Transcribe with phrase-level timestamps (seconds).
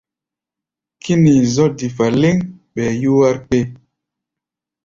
[1.01, 2.37] Kínii zɔ̧́ difa lɛ́ŋ,
[2.73, 3.59] ɓɛɛ yúwár kpé.